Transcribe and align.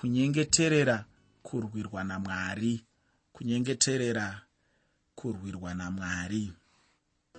kunyengeterera 0.00 1.04
kurwirwa 1.42 2.04
namwari. 2.04 2.84
Kunyengeterera 3.32 4.42
kurwirwa 5.14 5.74
namwari. 5.74 6.52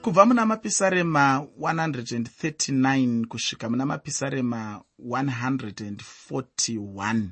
Kubva 0.02 0.26
muna 0.26 0.46
mapisarema 0.46 1.38
139 1.59 3.25
kusvika 3.28 3.70
muna 3.70 3.85
mapisarema 3.85 4.81
141 4.99 7.28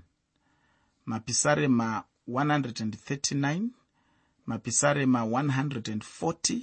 mapisarema 1.06 2.04
139 2.28 3.68
mapisarema 4.46 5.22
140 5.22 6.62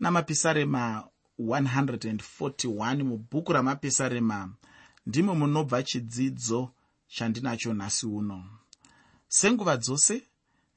namapisarema 0.00 1.04
141 1.38 3.02
mubhuku 3.02 3.52
ramapisarema 3.52 4.52
ndimo 5.06 5.34
munobva 5.34 5.82
chidzidzo 5.82 6.72
chandinacho 7.14 7.74
nhasi 7.74 8.06
uno. 8.06 8.38
Senguva 9.28 9.76
dzose 9.76 10.22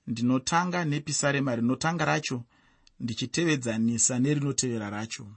ndinotanga 0.08 0.86
nepisarema 0.86 1.56
rinotanga 1.56 2.06
racho 2.06 2.44
ndichitevedzanisa 3.00 4.20
nerinotevera 4.20 4.90
racho. 4.90 5.28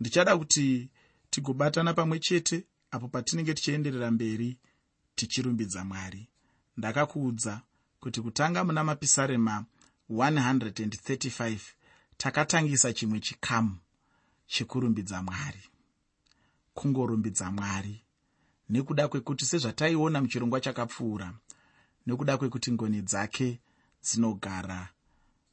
Ndichada 0.00 0.36
kuti 0.38 0.90
tigobatana 1.30 1.94
pamwe 1.94 2.18
chete 2.18 2.66
apo 2.90 3.08
patinenge 3.08 3.54
tichienderera 3.54 4.10
mberi 4.10 4.58
tichirumbidza 5.14 5.84
mwari. 5.84 6.28
Ndakakuudza 6.76 7.62
kuti 8.00 8.20
kutanga 8.20 8.64
muna 8.64 8.84
mapisarema 8.84 9.64
135 10.10 11.58
takatangisa 12.16 12.92
chimwe 12.92 13.20
chikamu 13.20 13.76
chekurumbidza 14.46 15.22
mwari 15.22 15.62
kungorumbidza 16.74 17.50
mwari 17.50 18.03
nekuda 18.68 19.08
kwekuti 19.08 19.44
sezvataiona 19.44 20.20
muchirongwa 20.20 20.60
chakapfuura 20.60 21.28
nekuda 22.06 22.38
kwekuti 22.38 22.72
ngoni 22.72 23.02
dzake 23.02 23.60
dzinogara 24.02 24.88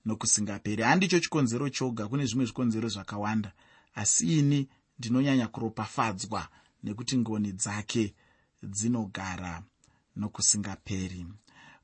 nokusingaperi. 0.05 0.83
Handicho 0.83 1.19
chikonzero 1.19 1.69
choga 1.69 2.07
kune 2.07 2.25
zvimwe 2.25 2.45
zvikonzero 2.45 2.89
zvakawanda 2.89 3.51
asi 3.95 4.39
ini 4.39 4.67
ndinonyanya 4.99 5.47
kuropafadzwa 5.47 6.47
nekuti 6.83 7.17
ngoni 7.17 7.51
dzake 7.51 8.13
dzinogara 8.63 9.63
nokusingaperi. 10.15 11.25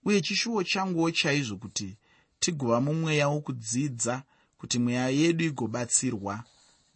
Uye 0.05 0.21
chishuwo 0.21 0.63
changuwo 0.63 1.11
chaizvo 1.11 1.57
kuti 1.57 1.97
tigova 2.39 2.81
mumweya 2.81 3.27
wokudzidza 3.27 4.23
kuti 4.57 4.79
mweya 4.79 5.09
yedu 5.09 5.45
igobatsirwa 5.45 6.43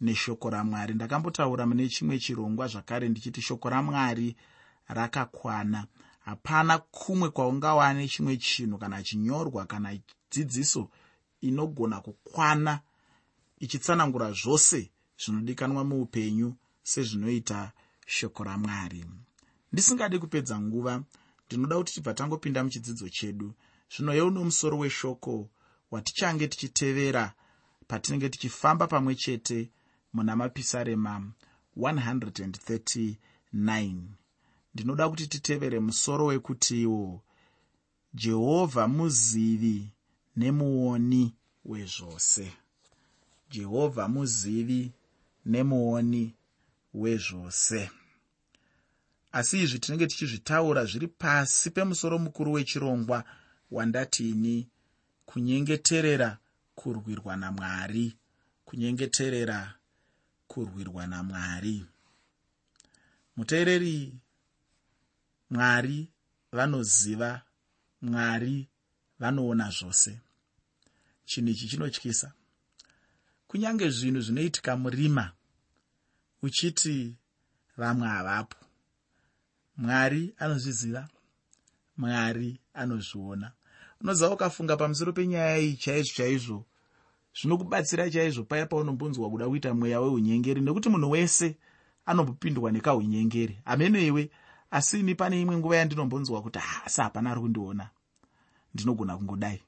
neshoko 0.02 0.50
ramwari. 0.50 0.94
Ndakambotaura 0.94 1.66
mune 1.66 1.88
chimwe 1.88 2.18
chirongwa 2.18 2.68
zvakare 2.68 3.08
ndichiti 3.08 3.42
shoko 3.42 3.70
ramwari 3.70 4.36
rakakwana. 4.88 5.86
Hapana 6.24 6.78
kumwe 6.78 7.30
kwaungawane 7.30 8.08
chimwe 8.08 8.36
chinhu 8.36 8.78
kana 8.78 9.02
chinyorwa 9.02 9.66
kana 9.66 9.98
dzidziso 10.30 10.90
inogona 11.40 12.00
kukwana 12.00 12.80
ichitsanangura 13.58 14.32
zvose 14.32 14.90
zvinodikanwa 15.18 15.84
muupenyu 15.84 16.54
sezvinoita 16.82 17.72
shoko 18.06 18.44
ramwari. 18.44 19.04
Ndisingadi 19.72 20.18
kupedza 20.18 20.60
nguva 20.60 21.02
ndinoda 21.46 21.76
kuti 21.76 21.94
tibva 21.94 22.14
tangopinda 22.14 22.64
muchidzidzo 22.64 23.08
chedu. 23.08 23.54
Zvino 23.96 24.14
yeuno 24.14 24.44
musoro 24.44 24.78
weshoko 24.78 25.50
watichange 25.90 26.48
tichitevera 26.48 27.34
patinenge 27.88 28.28
tichifamba 28.28 28.86
pamwe 28.86 29.14
chete 29.14 29.70
muna 30.12 30.36
mapisarema 30.36 31.32
139 31.76 33.94
ndinoda 34.74 35.08
kuti 35.08 35.26
titevere 35.26 35.80
musoro 35.80 36.26
wekutiwo 36.26 37.22
jehovha 38.14 38.88
muzivi 38.88 39.90
nemuoni 40.36 41.34
wezvose. 41.64 42.52
Jehovha 43.50 44.08
muzivi 44.08 44.92
nemuoni 45.46 46.34
wezvose. 46.94 47.90
Asi 49.32 49.62
izvi 49.62 49.78
tinenge 49.78 50.06
tichizvitaura 50.06 50.84
zviri 50.84 51.08
pasi 51.08 51.70
pemusoro 51.70 52.18
mukuru 52.18 52.52
wechirongwa 52.52 53.24
wandatini 53.70 54.68
kunyengeterera 55.26 56.38
kurwirwa 56.74 57.36
namwari 57.36 58.16
kunyengeterera 58.64 59.74
kurwirwa 60.52 61.06
namwari 61.06 61.86
muteereri 63.36 64.14
mwari 65.50 66.08
vanoziva 66.52 67.42
mwari 68.02 68.68
vanoona 69.18 69.70
zvose. 69.70 70.20
Chinhu 71.24 71.50
ichi 71.50 71.68
chinotyisa. 71.68 72.32
Kunyange 73.48 73.90
zvinhu 73.90 74.20
zvinoitika 74.20 74.76
murima 74.76 75.32
uchiti 76.42 77.16
vamwe 77.76 78.08
havapo. 78.08 78.56
Mwari 79.76 80.34
anozviziva 80.38 81.08
mwari 81.96 82.60
anozviona. 82.74 83.52
Unoziva 84.00 84.30
ukafunga 84.30 84.76
pamusoro 84.76 85.12
penyaya 85.12 85.58
iyi 85.58 85.76
chaizvo 85.76 86.14
chaizvo 86.16 86.66
zvinokubatsira 87.34 88.10
chaizvo 88.10 88.44
paya 88.44 88.66
paunombonzwa 88.66 89.30
kuda 89.30 89.48
kuita 89.48 89.74
mweya 89.74 90.00
weunyengeri 90.00 90.60
nekuti 90.60 90.88
munhu 90.88 91.10
wese 91.10 91.56
anombopindwa 92.06 92.72
nekaunyengeri 92.72 93.58
hameneiwe 93.64 94.30
asi 94.72 95.00
ini 95.00 95.14
pane 95.14 95.40
imwe 95.40 95.56
nguva 95.56 95.76
yandinombonzwa 95.76 96.42
kuti 96.42 96.58
asi 96.84 97.00
hapana 97.00 97.30
ari 97.30 97.40
kundiona. 97.40 97.90
Ndinogona 98.74 99.16
kungodai. 99.16 99.62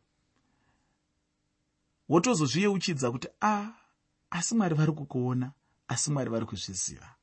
Wotozozviyeuchidza 2.08 3.10
kuti 3.10 3.28
a 3.41 3.52
ah, 3.52 3.72
asi 4.31 4.54
mwari 4.54 4.75
vari 4.75 4.92
kukuona 4.92 5.52
asi 5.88 6.10
mwari 6.10 6.31
vari 6.31 6.46
kuzviziva. 6.46 7.14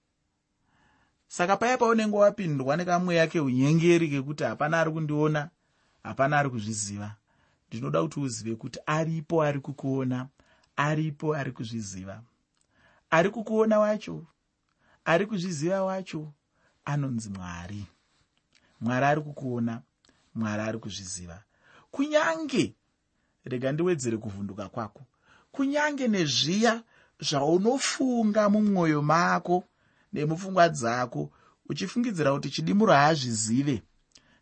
Saka 1.28 1.58
paya 1.58 1.78
paunenge 1.78 2.18
wapindwa 2.18 2.78
nekamweya 2.78 3.28
keunyengeri 3.28 4.10
kekuti 4.10 4.44
hapana 4.44 4.80
ari 4.80 4.92
kundiona 4.92 5.50
hapana 6.04 6.40
ari 6.40 6.50
kuzviziva 6.50 7.16
ndinoda 7.72 8.02
kuti 8.02 8.20
uzive 8.20 8.56
kuti 8.56 8.80
aripo 8.86 9.44
ari 9.44 9.60
kukuona 9.60 10.28
aripo 10.76 11.36
ari 11.36 11.52
kuzviziva. 11.52 12.22
Ari 13.10 13.30
kukuona 13.30 13.80
wacho 13.80 14.26
ari 15.06 15.26
kuzviziva 15.26 15.84
wacho 15.84 16.34
anonzi 16.86 17.30
mwari. 17.30 17.86
Mwari 18.82 19.06
ari 19.06 19.22
kukuona 19.22 19.82
mwari 20.36 20.62
ari 20.62 20.78
kuzviziva. 20.80 21.44
Kunyange 21.92 22.76
rega 23.46 23.72
ndiwedzere 23.72 24.18
kuvhunduka 24.18 24.70
kwako 24.70 25.06
kunyange 25.52 26.08
nezviya 26.08 26.84
zvaunofunga 27.20 28.50
mumwoyo 28.50 29.02
mako 29.02 29.64
nemupfungwa 30.14 30.70
dzako 30.70 31.32
uchifungidzira 31.70 32.34
kuti 32.34 32.50
chidimuro 32.50 32.94
haazvizive 32.94 33.84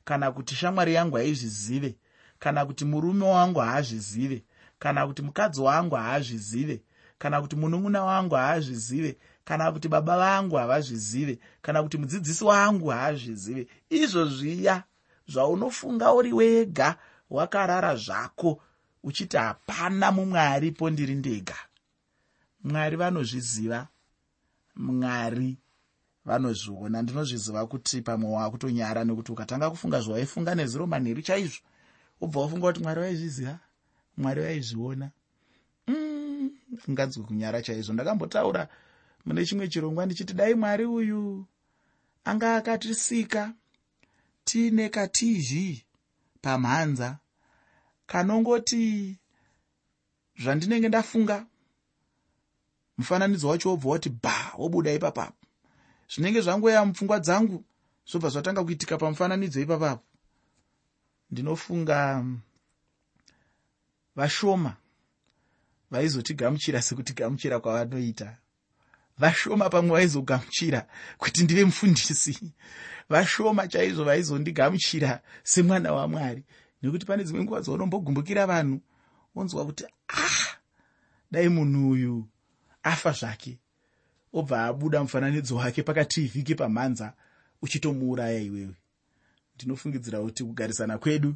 kana 0.06 0.31
kuti 0.31 0.56
shamwari 0.56 0.94
yangu 0.94 1.16
haizvizive 1.16 1.96
kana 2.39 2.66
kuti 2.66 2.85
murume 2.85 3.25
wangu 3.25 3.59
haazvizive 3.59 4.44
kana 4.79 5.07
kuti 5.07 5.22
mukadzi 5.22 5.61
wangu 5.61 5.95
haazvizive 5.95 6.81
kana 7.19 7.41
kuti 7.41 7.55
munun'una 7.55 8.03
wangu 8.03 8.35
haazvizive 8.35 9.17
kana 9.45 9.72
kuti 9.72 9.88
baba 9.88 10.17
vangu 10.17 10.55
havazvizive 10.55 11.39
kana 11.61 11.83
kuti 11.83 11.97
mudzidzisi 11.97 12.44
wangu 12.44 12.88
haazvizive. 12.88 13.67
Izvo 13.89 14.25
zviya 14.25 14.83
zvaunofunga 15.28 16.13
uri 16.13 16.33
wega 16.33 16.95
wakarara 17.29 17.95
zvako 17.95 18.61
uchiti 19.03 19.38
hapana 19.38 20.11
mumwe 20.11 20.39
aripo 20.39 20.89
ndiri 20.89 21.16
ndega. 21.16 21.55
Mwari 22.63 22.95
vanozviziva 22.95 23.88
mwari 24.75 25.57
vanozviona. 26.25 27.01
Ndinozviziva 27.01 27.67
kuti 27.67 28.01
pamwe 28.01 28.29
waakutonyara 28.31 29.03
nekuti 29.03 29.31
ukatanga 29.31 29.69
kufunga 29.69 30.01
zvawaifunga 30.01 30.55
neziro 30.55 30.87
manheru 30.87 31.22
chaizvo 31.22 31.61
wobva 32.21 32.39
wafunga 32.41 32.67
kuti 32.67 32.83
mwari 32.83 33.01
vaizviziva 33.01 33.59
mwari 34.17 34.41
vaizviona 34.41 35.11
mm, 35.87 36.51
unganzwi 36.87 37.23
kunyara 37.23 37.61
chaizvo. 37.61 37.93
Ndakambotaura 37.93 38.67
mune 39.25 39.45
chimwe 39.45 39.67
chirongwa 39.67 40.05
ndichiti 40.05 40.33
dai 40.33 40.53
mwari 40.55 40.85
uyu 40.85 41.45
anga 42.25 42.55
akatisika 42.55 43.53
tiine 44.43 44.89
katv 44.89 45.77
pamhanza 46.41 47.17
kanongoti 48.07 49.17
zvandinenge 50.41 50.87
ndafunga. 50.87 51.45
Mufananidzo 52.97 53.47
wacho 53.47 53.69
wobva 53.69 53.89
wati 53.89 54.09
bha 54.09 54.51
wobuda 54.57 54.93
ipapapo. 54.93 55.45
Zvinenge 56.13 56.41
zvangoya 56.41 56.85
mupfungwa 56.85 57.19
dzangu 57.19 57.63
zvobva 58.09 58.29
zvatanga 58.29 58.63
kuitika 58.63 58.97
pamufananidzo 58.97 59.61
ipapapo 59.61 60.09
ndinofunga 61.31 62.26
vashoma 64.16 64.76
vaizotigamuchira 65.91 66.81
sekutigamuchira 66.81 67.59
kwavanoita. 67.59 68.37
Vashoma 69.17 69.70
pamwe 69.70 69.91
vaizogamuchira 69.91 70.87
kuti 71.17 71.43
ndive 71.43 71.66
mufundisi. 71.66 72.53
Vashoma 73.09 73.67
chaizvo 73.67 74.03
vaizondigamuchira 74.03 75.22
semwana 75.43 75.93
wamwari. 75.93 76.43
Nekuti 76.81 77.05
pane 77.05 77.23
dzimwe 77.23 77.43
nguva 77.43 77.61
dzaunombogumbukira 77.61 78.47
vanhu 78.47 78.81
onzwa 79.35 79.66
kuti 79.66 79.85
ah 80.08 80.58
dai 81.31 81.49
munhu 81.49 81.90
uyu 81.90 82.28
afa 82.84 83.11
zvake. 83.11 83.59
Obva 84.34 84.66
abuda 84.66 85.03
mufananidzo 85.03 85.55
wake 85.55 85.84
pakativhiki 85.84 86.55
pamhanza 86.55 87.14
uchitomuuraya 87.61 88.40
iwewe 88.40 88.76
ndinofungidzira 89.59 90.22
kuti 90.22 90.44
kugarisana 90.44 90.97
kwedu 90.97 91.35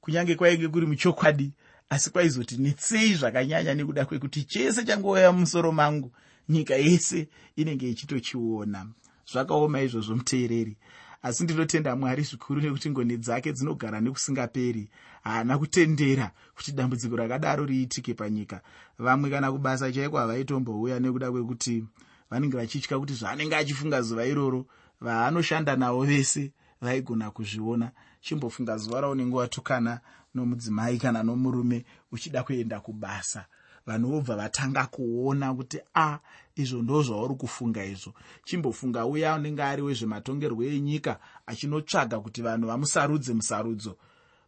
kunyange 0.00 0.34
kwainge 0.34 0.68
kuri 0.68 0.86
muchokwadi 0.86 1.52
asi 1.90 2.10
kwaizoti 2.10 2.56
netsei 2.58 3.14
zvakanyanya 3.14 3.74
nekuda 3.74 4.06
kwekuti 4.06 4.44
chese 4.44 4.84
changouya 4.84 5.32
mumusoro 5.32 5.72
mangu 5.72 6.12
nyika 6.48 6.74
yese 6.74 7.28
inenge 7.56 7.90
ichitochiona. 7.90 8.86
Zvakaoma 9.32 9.80
izvozvo 9.80 10.16
muteereri. 10.16 10.76
Asi 11.22 11.44
ndinotenda 11.44 11.96
mwari 11.96 12.22
zvikuru 12.22 12.60
nekuti 12.60 12.90
ngoni 12.90 13.16
dzake 13.16 13.52
dzinogara 13.52 14.00
nekusingaperi 14.00 14.90
haana 15.22 15.58
kutendera 15.58 16.30
kuti 16.54 16.72
dambudziko 16.72 17.16
rakadaro 17.16 17.64
riitike 17.66 18.14
panyika. 18.14 18.62
Vamwe 18.98 19.30
kana 19.30 19.52
kubasa 19.52 19.92
chaiko 19.92 20.18
havaitombouya 20.18 21.00
nekuda 21.00 21.30
kwekuti 21.30 21.84
vanenge 22.30 22.56
vachitya 22.56 22.98
kuti 22.98 23.14
zvaanenge 23.14 23.56
achifunga 23.56 24.02
zuva 24.02 24.26
iroro 24.26 24.66
vaanoshanda 25.00 25.76
navo 25.76 26.04
vese 26.04 26.52
vaigona 26.80 27.30
kuzviona. 27.30 27.90
Chimbofunga 28.20 28.78
zuva 28.78 29.00
raunenge 29.00 29.36
watukana 29.36 30.00
nomudzimai 30.34 30.98
kana 30.98 31.22
nomurume 31.22 31.84
uchida 32.12 32.42
kuenda 32.42 32.80
kubasa. 32.80 33.44
Vanhu 33.86 34.10
vobva 34.10 34.36
vatanga 34.36 34.86
kuona 34.86 35.54
kuti 35.54 35.78
a 35.94 36.18
izvo 36.56 36.82
ndo 36.82 37.02
zvauri 37.02 37.34
kufunga 37.34 37.84
izvo. 37.84 38.14
Chimbofunga 38.44 39.06
uya 39.06 39.34
unenge 39.34 39.62
ari 39.62 39.82
wezvematongerwo 39.82 40.64
enyika 40.64 41.18
achinotsvaga 41.46 42.20
kuti 42.20 42.42
vanhu 42.42 42.66
vamusarudze 42.66 43.32
musarudzo. 43.34 43.96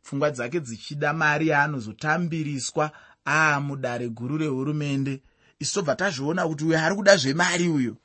Pfungwa 0.03 0.31
dzake 0.31 0.61
dzichida 0.61 1.13
mari 1.13 1.49
yaanozotambiriswa. 1.49 2.91
Aamudare 3.27 4.09
guru 4.09 4.37
rehurumende. 4.39 5.23
Isu 5.59 5.75
tobva 5.75 5.97
tazviona 5.97 6.49
kuti 6.49 6.65
uyo 6.65 6.79
ari 6.79 6.95
kuda 6.95 7.17
zvemari 7.17 7.69
uyo 7.69 7.97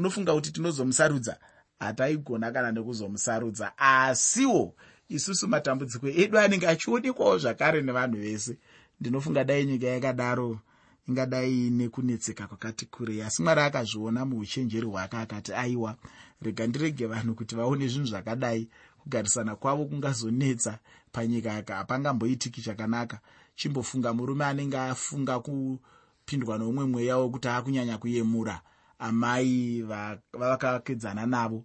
unofunga 0.00 0.34
kuti 0.34 0.52
tinozomusarudza 0.52 1.36
hataigona 1.80 2.52
kana 2.52 2.72
nekuzomusarudza 2.72 3.78
asiwo 3.78 4.74
isusu 5.08 5.48
matambudziko 5.48 6.06
edu 6.08 6.38
anenge 6.38 6.68
achionekwawo 6.68 7.38
zvakare 7.38 7.82
nevanhu 7.82 8.16
vese. 8.20 8.56
Ndinofunga 9.00 9.44
dai 9.44 9.64
nyika 9.66 9.86
yakadaro 9.86 10.60
ingadai 11.08 11.70
nekunetseka 11.70 12.46
kwakati 12.46 12.86
kurei 12.86 13.22
asi 13.22 13.42
mwari 13.42 13.60
akazviona 13.60 14.24
muuchenjeri 14.24 14.86
hwake 14.86 15.16
akati 15.16 15.52
aiwa 15.52 15.96
rega 16.42 16.66
ndirege 16.66 17.06
vanhu 17.06 17.34
kuti 17.34 17.54
vaone 17.54 17.88
zvinhu 17.88 18.06
zvakadai. 18.06 18.68
Kugarisana 19.02 19.56
kwavo 19.56 19.84
kungazonetsa 19.84 20.78
panyika 21.12 21.48
yaka 21.52 21.76
hapangamboitiki 21.76 22.62
chakanaka 22.62 23.18
chimbofunga 23.54 24.14
murume 24.14 24.44
anenge 24.44 24.78
afunga 24.78 25.40
kupindwa 25.40 26.58
noumwe 26.58 26.84
mweya 26.84 27.18
wekuti 27.18 27.48
akunyanya 27.48 27.98
kuyemura. 27.98 28.60
Amai 28.98 29.82
vavakakedzana 29.82 31.26
navo 31.26 31.64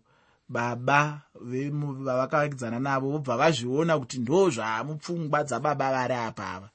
baba 0.49 1.21
vavakavakidzana 2.05 2.79
navo 2.79 3.09
vobva 3.11 3.37
vazviona 3.37 3.99
kuti 3.99 4.17
ndo 4.19 4.49
zvamupfungwa 4.49 5.43
dzababa 5.43 5.91
vari 5.91 6.13
apa 6.13 6.45
ava. 6.55 6.69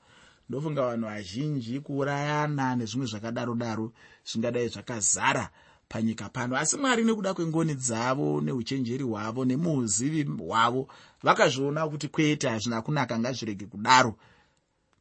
Ndofunga 0.49 0.83
vanhu 0.83 1.07
vazhinji 1.07 1.81
kuurayana 1.81 2.77
nezvimwe 2.77 3.07
zvakadaro 3.07 3.55
daro 3.55 3.93
zvingadai 4.27 4.69
zvakazara 4.69 5.51
panyika 5.89 6.29
pano. 6.29 6.57
Asi 6.57 6.77
mwari 6.77 7.05
nekuda 7.05 7.35
kwengoni 7.35 7.75
dzavo 7.75 8.41
neuchenjeri 8.41 9.05
hwavo 9.05 9.45
nemuuzivi 9.45 10.23
hwavo 10.25 10.89
vakazviona 11.23 11.89
kuti 11.89 12.09
kwete 12.09 12.49
hazvina 12.49 12.83
kunaka 12.83 13.19
ngazvirege 13.19 13.67
kudaro. 13.67 14.17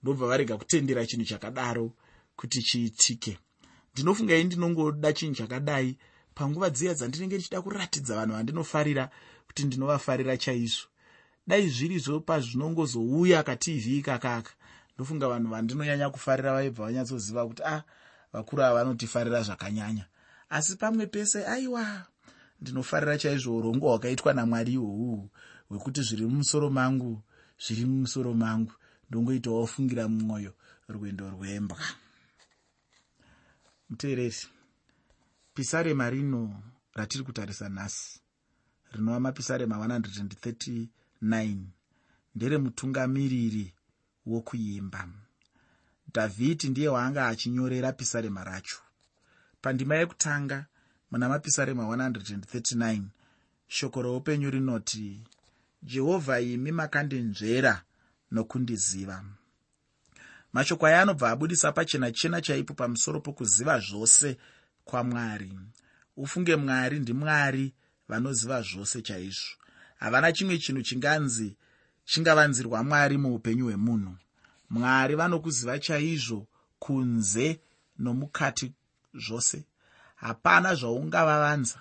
Ndobva 0.03 0.27
varega 0.27 0.57
kutendera 0.57 1.05
chinhu 1.05 1.25
chakadaro 1.25 1.91
kuti 2.35 2.61
chiitike. 2.63 3.37
Ndinofunga 3.93 4.35
i 4.35 4.43
ndinongoda 4.43 5.13
chinhu 5.13 5.35
chakadai 5.35 5.97
panguva 6.39 6.69
dziya 6.69 6.93
dzandinenge 6.93 7.35
ndichida 7.35 7.61
kuratidza 7.61 8.15
vanhu 8.15 8.33
vandinofarira 8.33 9.09
kuti 9.47 9.63
ndinovafarira 9.63 10.37
chaizvo. 10.37 10.87
Dai 11.47 11.69
zvirizvo 11.69 12.19
pazvinongozouya 12.19 13.43
kativhi 13.43 14.01
kakaka 14.01 14.51
ndofunga 14.95 15.27
vanhu 15.27 15.49
vandinonyanya 15.51 16.09
kufarira 16.09 16.53
vaibva 16.53 16.85
vanyatsoziva 16.85 17.47
kuti 17.47 17.63
a 17.63 17.75
ah, 17.75 17.83
vakuru 18.33 18.63
ava 18.63 18.83
vanotifarira 18.83 19.43
zvakanyanya. 19.43 20.05
Asi 20.49 20.75
pamwe 20.75 21.07
pese 21.07 21.45
aiwa 21.45 22.05
ndinofarira 22.61 23.17
chaizvo 23.17 23.57
urongo 23.57 23.87
hwakaitwa 23.87 24.33
namwari 24.33 24.73
ihwohwu 24.73 25.29
hwekuti 25.69 26.01
zviri 26.01 26.25
mumusoro 26.25 26.69
mangu 26.69 27.21
zviri 27.63 27.85
mumusoro 27.85 28.33
mangu. 28.33 28.71
Ndongoitawo 29.09 29.67
fungira 29.67 30.07
mumwoyo 30.07 30.53
rwendo 30.89 31.29
rwembwa. 31.29 31.77
Muteereri 33.89 34.58
pisarema 35.59 36.09
rino 36.09 36.63
ratiri 36.93 37.23
kutarisa 37.23 37.69
nhasi 37.69 38.21
rinova 38.91 39.19
mapisarema 39.19 39.75
139 39.77 41.57
nderemutungamiriri 42.35 43.73
wokuimba. 44.25 45.09
Dhavhidhi 46.13 46.69
ndiye 46.69 46.87
waanga 46.87 47.27
achinyorera 47.27 47.91
pisarema 47.91 48.43
racho. 48.43 48.79
Pandima 49.61 49.95
yekutanga 49.95 50.65
muna 51.11 51.29
mapisarema 51.29 51.83
139 51.83 53.01
shoko 53.67 54.01
roupenyu 54.01 54.49
rinoti 54.49 55.23
jehovha 55.83 56.39
imi 56.39 56.71
makandinzvera 56.71 57.83
nokundiziva. 58.31 59.25
Mashoko 60.53 60.85
aya 60.85 61.01
anobva 61.01 61.29
abudisa 61.29 61.71
pachena 61.71 62.11
chena 62.11 62.41
chaipo 62.41 62.73
pamusoro 62.73 63.21
pokuziva 63.21 63.79
zvose 63.79 64.37
kwamwari. 64.89 65.51
Ufunge 66.17 66.55
mwari 66.55 66.99
ndimwari 66.99 67.73
vanoziva 68.07 68.61
zvose 68.61 69.01
chaizvo. 69.01 69.53
Havana 69.99 70.31
chimwe 70.33 70.57
chinhu 70.57 70.81
chinganzi 70.81 71.55
chingavanzirwa 72.05 72.83
mwari 72.83 73.17
muupenyu 73.17 73.65
hwemunhu. 73.65 74.13
Mwari 74.69 75.15
vanokuziva 75.15 75.79
chaizvo 75.79 76.47
kunze 76.79 77.59
nomukati 77.99 78.73
zvose. 79.13 79.63
Hapana 80.15 80.75
zvaungavavanza. 80.75 81.79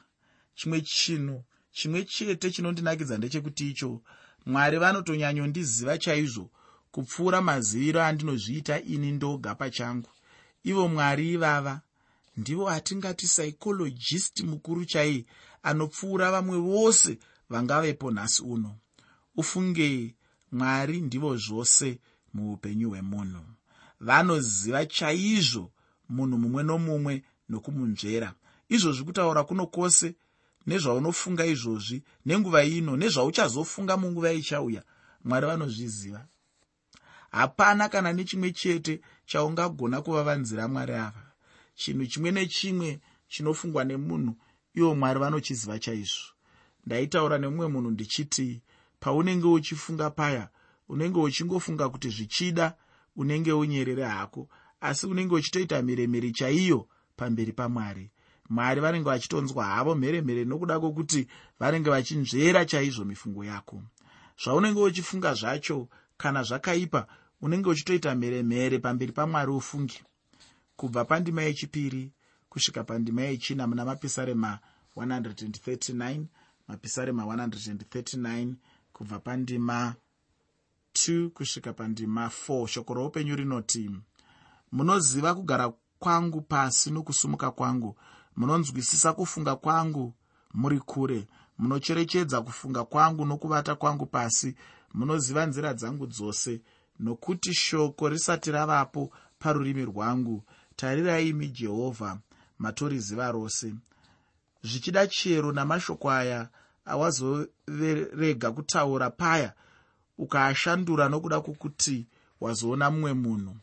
Chimwe 0.54 0.80
chinhu 0.80 1.44
chimwe 1.72 2.04
chete 2.04 2.50
chinondinakidza 2.50 3.18
ndechekuti 3.18 3.70
icho 3.70 4.02
mwari 4.46 4.78
vanotonyanyondiziva 4.78 5.98
chaizvo 5.98 6.50
kupfuura 6.92 7.40
maziviro 7.40 8.02
andinozviita 8.02 8.80
ini 8.80 9.12
ndoga 9.12 9.54
pachangu. 9.54 10.10
Ivo 10.64 10.88
mwari 10.88 11.32
ivava 11.32 11.80
ndivo 12.38 12.70
atingati 12.70 13.26
psychologist 13.26 14.40
mukuru 14.40 14.84
chai 14.84 15.26
anopfuura 15.62 16.30
vamwe 16.30 16.58
vose 16.58 17.18
vangavepo 17.50 18.10
nhasi 18.10 18.42
uno. 18.42 18.76
Ufunge 19.36 20.14
mwari 20.52 21.00
ndivo 21.00 21.36
zvose 21.36 21.98
muupenyu 22.34 22.88
hwemunhu. 22.90 23.44
Vanoziva 24.00 24.86
chaizvo 24.86 25.72
munhu 26.08 26.38
mumwe 26.38 26.62
nomumwe 26.62 27.22
nokumunzvera 27.48 28.34
izvozvi 28.68 29.04
kutaura 29.04 29.44
kuno 29.44 29.66
kwose 29.66 30.14
nezvaunofunga 30.66 31.46
izvozvi 31.46 32.02
nenguva 32.26 32.64
ino 32.64 32.96
nezvauchazofunga 32.96 33.96
munguva 33.96 34.32
ichauya 34.32 34.82
mwari 35.24 35.46
vanozviziva. 35.46 36.26
Hapana 37.30 37.88
kana 37.88 38.12
nechimwe 38.12 38.52
chete 38.52 39.00
chaungagona 39.26 40.02
kuvavanzira 40.02 40.68
mwari 40.68 40.94
ava 40.94 41.27
chinhu 41.80 42.06
chimwe 42.06 42.30
nechimwe 42.30 43.00
chinofungwa 43.28 43.82
nemunhu 43.84 44.32
ivo 44.78 44.94
mwari 44.94 45.18
vanochiziva 45.20 45.78
chaizvo. 45.78 46.28
Ndaitaura 46.86 47.38
nemumwe 47.38 47.66
munhu 47.72 47.90
ndichiti 47.90 48.62
paunenge 49.00 49.46
uchifunga 49.46 50.10
paya 50.10 50.48
unenge 50.88 51.18
uchingofunga 51.20 51.88
kuti 51.88 52.08
zvichida 52.10 52.66
unenge 53.16 53.52
unyerere 53.52 54.04
hako 54.04 54.48
asi 54.80 55.06
unenge 55.06 55.34
uchitoita 55.34 55.82
mheremhere 55.82 56.30
chaiyo 56.32 56.88
pamberi 57.16 57.52
pamwari. 57.52 58.10
Mwari 58.50 58.80
vanenge 58.80 59.04
vachitonzwa 59.10 59.64
havo 59.64 59.94
mheremhere 59.94 60.44
nokuda 60.44 60.80
kwokuti 60.80 61.28
vanenge 61.60 61.90
vachinzvera 61.90 62.64
chaizvo 62.64 63.04
mifungo 63.04 63.44
yako. 63.44 63.82
Zvaunenge 64.42 64.80
uchifunga 64.80 65.34
zvacho 65.34 65.88
kana 66.16 66.42
zvakaipa 66.42 67.06
unenge 67.40 67.68
uchitoita 67.68 68.14
mheremhere 68.14 68.78
pamberi 68.78 69.12
pamwari 69.12 69.50
ufungi 69.52 70.02
kubva 70.78 71.04
pandima 71.04 71.42
yechipiri 71.42 72.12
kusvika 72.48 72.84
pandima 72.84 73.22
yechina 73.22 73.66
muna 73.66 73.84
mapisarema 73.84 74.58
139 74.96 76.24
mapisarema 76.68 77.22
139 77.22 78.54
kubva 78.92 79.18
pandima 79.18 79.94
2 80.94 81.28
kusvika 81.28 81.72
pandima 81.72 82.30
4 82.48 82.66
shoko 82.66 82.94
roupenyu 82.94 83.36
rinoti 83.36 83.90
munoziva 84.72 85.34
kugara 85.34 85.72
kwangu 85.98 86.40
pasi 86.40 86.90
nokusumuka 86.90 87.50
kwangu. 87.50 87.96
Munonzwisisa 88.36 89.12
kufunga 89.12 89.56
kwangu 89.56 90.14
muri 90.54 90.78
kure. 90.80 91.26
Munocherechedza 91.58 92.40
kufunga 92.40 92.84
kwangu 92.84 93.24
nokuvata 93.24 93.74
kwangu 93.74 94.06
pasi. 94.06 94.56
Munoziva 94.94 95.46
nzira 95.46 95.74
dzangu 95.74 96.06
dzose 96.06 96.62
nokuti 96.98 97.54
shoko 97.54 98.08
risati 98.08 98.50
ravapo 98.50 99.12
parurimi 99.38 99.84
rwangu 99.84 100.42
tarirai 100.78 101.28
imi 101.28 101.48
jehovha 101.48 102.18
matoriziva 102.58 103.32
rose 103.32 103.74
zvichida 104.62 105.06
chero 105.06 105.52
namashoko 105.52 106.10
aya 106.10 106.48
awazorega 106.92 108.48
kutaura 108.56 109.10
paya 109.10 109.50
ukaashandura 110.18 111.08
nokuda 111.08 111.40
kwokuti 111.40 112.06
wazoona 112.40 112.90
mumwe 112.90 113.12
munhu. 113.12 113.54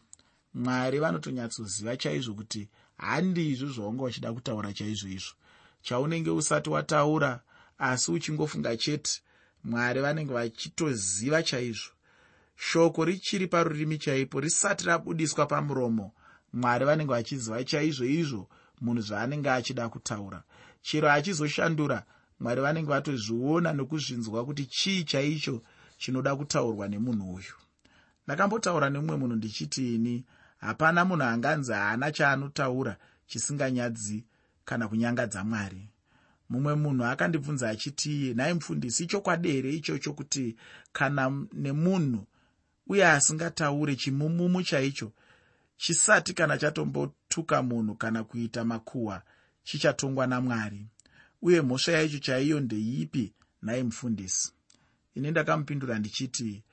Mwari 0.54 1.00
vanotonyatsoziva 1.00 1.98
chaizvo 1.98 2.34
kuti 2.34 2.62
handizvo 2.98 3.68
zvaunga 3.76 4.04
uchida 4.04 4.34
kutaura 4.34 4.74
chaizvo 4.74 5.08
izvo. 5.10 5.34
Chaunenge 5.82 6.30
usati 6.30 6.70
wataura 6.70 7.32
asi 7.78 8.12
uchingofunga 8.12 8.78
chete 8.78 9.22
mwari 9.64 10.00
vanenge 10.02 10.34
vachitoziva 10.34 11.44
chaizvo. 11.44 11.92
Shoko 12.58 13.06
richiri 13.06 13.48
parurimi 13.48 13.98
chaipo 13.98 14.40
risati 14.40 14.86
rabudiswa 14.86 15.46
pamuromo 15.46 16.12
mwari 16.56 16.86
vanenge 16.86 17.12
vachiziva 17.14 17.64
chaizvo 17.64 18.06
izvo 18.06 18.44
munhu 18.82 19.02
zvaanenge 19.02 19.50
achida 19.50 19.90
kutaura. 19.90 20.44
Chero 20.82 21.12
achizoshandura 21.12 22.04
mwari 22.40 22.62
vanenge 22.62 22.90
vatozviona 22.90 23.74
nokuzvinzwa 23.74 24.46
kuti 24.46 24.66
chii 24.66 25.04
chaicho 25.04 25.62
chinoda 25.98 26.36
kutaurwa 26.36 26.88
nemunhu 26.88 27.34
uyu. 27.34 27.56
Ndakambotaura 28.26 28.90
nemumwe 28.90 29.16
munhu 29.18 29.36
ndichiti 29.36 29.96
ini 29.96 30.26
hapana 30.58 31.06
munhu 31.06 31.24
anganzi 31.24 31.72
haana 31.74 32.12
chaanotaura 32.12 32.98
chisinganyadzi 33.28 34.24
kana 34.66 34.88
kunyangadza 34.88 35.44
mwari. 35.44 35.90
Mumwe 36.50 36.76
munhu 36.76 37.06
akandibvunza 37.06 37.70
achiti 37.70 38.10
iye 38.22 38.34
nhai 38.34 38.54
mufundisi 38.54 39.04
ichokwadi 39.04 39.52
here 39.52 39.74
ichocho 39.74 40.14
kuti 40.14 40.56
kana 40.94 41.24
nemunhu 41.54 42.26
uye 42.88 43.08
asingataure 43.08 43.96
chimumumu 43.96 44.64
chaicho 44.64 45.12
chisati 45.78 46.34
kana 46.34 46.58
chatombotuka 46.58 47.64
munhu 47.64 47.96
kana 47.96 48.24
kuita 48.24 48.64
makuhwa 48.64 49.22
chichatongwa 49.64 50.28
namwari. 50.28 50.88
Uye 51.42 51.62
mhosva 51.62 51.92
yaicho 51.94 52.20
chaiyo 52.20 52.60
ndeipi? 52.60 53.34
Nhai 53.64 53.84
mufundisi. 53.84 54.52
Ini 55.16 55.32
ndakamupindura 55.32 56.00
ndichiti 56.00 56.64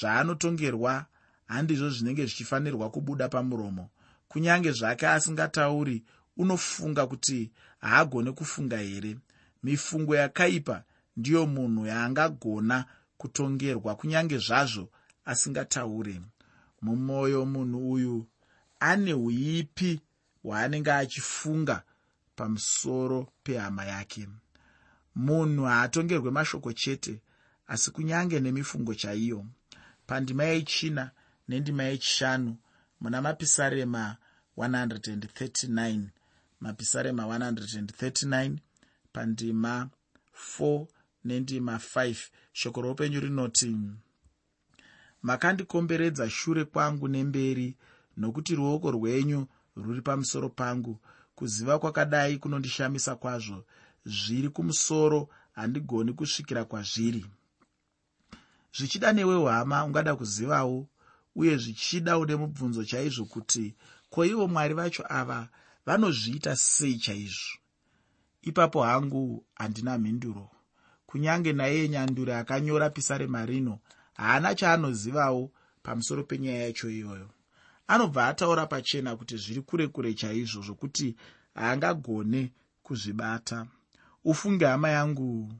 zvaanotongerwa 0.00 1.06
handizvo 1.46 1.90
zvinenge 1.90 2.26
zvichifanirwa 2.26 2.90
kubuda 2.90 3.28
pamuromo. 3.28 3.90
Kunyange 4.28 4.72
zvake 4.72 5.08
asingatauri 5.08 6.04
unofunga 6.36 7.06
kuti 7.06 7.50
haagone 7.80 8.32
kufunga 8.32 8.76
here. 8.78 9.16
Mifungo 9.62 10.16
yakaipa 10.16 10.82
ndiyo 11.16 11.46
munhu 11.46 11.86
yaangagona 11.86 12.84
kutongerwa 13.16 13.94
kunyange 13.96 14.38
zvazvo 14.38 14.88
asingataure 15.24 16.20
mumwoyo 16.82 17.46
munhu 17.46 17.92
uyu 17.92 18.26
ane 18.80 19.14
uipi 19.14 20.00
hwaanenge 20.42 20.92
achifunga 20.92 21.82
pamusoro 22.36 23.32
pehama 23.42 23.84
yake. 23.84 24.28
Munhu 25.14 25.64
haatongerwe 25.64 26.30
mashoko 26.30 26.72
chete 26.72 27.22
asi 27.66 27.90
kunyange 27.90 28.40
nemifungo 28.40 28.94
chaiyo. 28.94 29.46
Pandima 30.06 30.44
yechina 30.44 31.10
nendima 31.48 31.82
yechishanu 31.82 32.56
muna 33.00 33.22
mapisarema 33.22 34.16
139 34.56 36.00
mapisarema 36.60 37.22
139 37.24 38.56
pandima 39.12 39.90
4 40.58 40.86
nendima 41.24 41.76
5 41.76 42.16
shoko 42.52 42.82
roupenyu 42.82 43.20
rinoti 43.20 43.76
makandikomberedza 45.22 46.30
shure 46.30 46.64
kwangu 46.64 47.08
nemberi 47.08 47.76
nokuti 48.16 48.54
ruoko 48.54 48.90
rwenyu 48.90 49.46
rwuri 49.76 50.02
pamusoro 50.02 50.48
pangu. 50.48 50.98
Kuziva 51.34 51.78
kwakadai 51.78 52.38
kunondishamisa 52.38 53.16
kwazvo. 53.16 53.64
Zviri 54.04 54.48
kumusoro 54.48 55.28
handigoni 55.52 56.12
kusvikira 56.12 56.64
kwazviri. 56.64 57.26
Zvichida 58.76 59.12
newe 59.12 59.50
hama 59.52 59.84
ungada 59.84 60.16
kuzivawo 60.16 60.88
uye 61.34 61.56
zvichida 61.56 62.18
une 62.18 62.36
mubvunzo 62.36 62.84
chaizvo 62.84 63.24
kuti 63.24 63.74
ko 64.10 64.24
ivo 64.24 64.48
mwari 64.48 64.74
vacho 64.74 65.04
ava 65.08 65.48
vanozviita 65.86 66.56
sei 66.56 66.98
chaizvo? 66.98 67.58
Ipapo 68.42 68.82
hangu 68.82 69.44
handina 69.54 69.98
mhinduro. 69.98 70.50
Kunyange 71.06 71.52
naiye 71.52 71.88
nyanduri 71.88 72.32
akanyora 72.32 72.90
pisarema 72.90 73.46
rino 73.46 73.78
haana 74.14 74.54
chaanozivawo 74.54 75.52
pamusoro 75.82 76.24
penyaya 76.24 76.62
yacho 76.62 76.90
iyoyo 76.90 77.30
anobva 77.90 78.26
ataura 78.26 78.66
pachena 78.66 79.16
kuti 79.16 79.36
zviri 79.36 79.62
kure 79.62 79.88
kure 79.88 80.14
chaizvo 80.14 80.62
zvokuti 80.62 81.16
haangagone 81.54 82.52
kuzvibata. 82.82 83.66
Ufunge 84.24 84.66
hama 84.66 84.88
yangu 84.88 85.52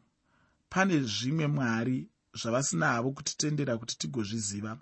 pane 0.69 1.01
zvimwe 1.01 1.47
mwari 1.47 2.09
zvavasina 2.35 2.87
havo 2.87 3.11
kutitendera 3.11 3.79
kuti 3.79 3.99
tigozviziva. 3.99 4.79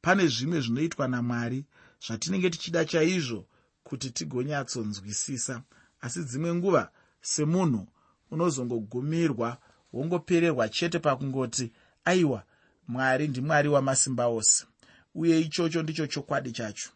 Pane 0.00 0.26
zvimwe 0.26 0.60
zvinoitwa 0.60 1.08
namwari 1.08 1.64
zvatinenge 2.06 2.50
tichida 2.50 2.84
chaizvo 2.84 3.46
kuti 3.82 4.10
tigonyatsonzwisisa. 4.10 5.62
Asi 6.00 6.22
dzimwe 6.22 6.54
nguva 6.54 6.90
semunhu 7.20 7.88
unozongogumirwa 8.30 9.58
wongopererwa 9.92 10.68
chete 10.68 10.98
pakungoti 10.98 11.72
aiwa 12.04 12.44
mwari 12.88 13.28
ndimwari 13.28 13.68
wamasimba 13.68 14.26
ose 14.26 14.66
uye 15.14 15.40
ichocho 15.40 15.82
ndicho 15.82 16.06
chokwadi 16.06 16.52
chacho. 16.52 16.90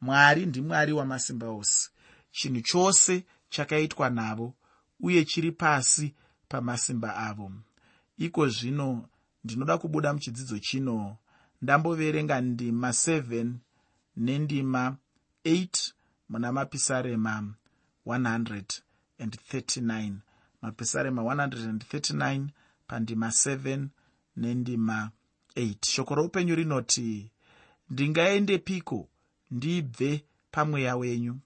Mwari 0.00 0.46
ndimwari 0.46 0.92
wamasimba 0.92 1.50
ose. 1.50 1.90
Chinhu 2.30 2.60
chose 2.60 3.24
chakaitwa 3.48 4.10
navo 4.10 4.54
uye 5.00 5.24
chiri 5.24 5.52
pasi 5.52 6.14
pamasimba 6.48 7.16
avo. 7.16 7.52
Iko 8.18 8.48
zvino 8.48 9.08
ndinoda 9.44 9.78
kubuda 9.78 10.12
muchidzidzo 10.12 10.58
chino. 10.58 11.16
Ndamboverenga 11.62 12.40
ndima 12.40 12.88
7 12.88 13.52
nendima 14.16 14.96
8 15.44 15.92
muna 16.28 16.52
mapisarema 16.52 17.54
139 18.06 20.12
mapisarema 20.62 21.22
139 21.22 22.46
pandima 22.86 23.28
7 23.28 23.86
nendima 24.36 25.10
8 25.56 25.90
shoko 25.90 26.14
roupenyu 26.14 26.54
rinoti 26.54 27.30
ndingaendepiko 27.90 29.08
ndibve 29.50 30.24
pamweya 30.50 30.96
wenyu. 30.96 31.38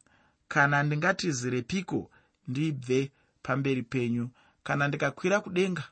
Kana 0.49 0.83
ndingatizirepiko 0.83 2.11
ndibve 2.49 3.13
pamberi 3.43 3.83
penyu. 3.83 4.29
Kana 4.63 4.89
ndikakwira 4.89 5.41
kudenga 5.41 5.85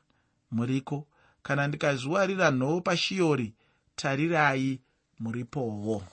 muriko. 0.51 1.07
Kana 1.43 1.67
ndikazviwarira 1.67 2.51
nhoo 2.51 2.81
pashiyori 2.81 3.53
tarirai 3.95 4.81
muripowo. 5.19 6.03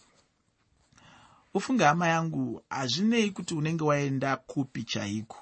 Ufunge 1.54 1.84
hama 1.84 2.08
yangu 2.08 2.62
hazvinei 2.70 3.30
kuti 3.30 3.54
unenge 3.54 3.84
waenda 3.84 4.36
kupi 4.36 4.84
chaiko? 4.84 5.38